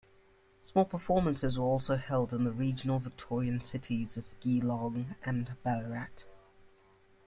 Small 0.63 0.85
performances 0.85 1.59
were 1.59 1.65
also 1.65 1.95
held 1.97 2.33
in 2.33 2.43
the 2.43 2.51
regional 2.51 2.97
Victorian 2.97 3.61
cities 3.61 4.17
of 4.17 4.25
Geelong 4.39 5.13
and 5.23 5.55
Ballarat. 5.61 6.25